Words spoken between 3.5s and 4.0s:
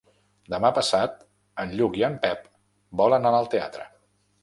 teatre.